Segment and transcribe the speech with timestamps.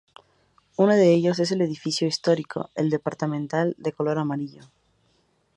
[0.77, 4.63] Uno de ellos es el edificio histórico, el departamental, de color amarillo.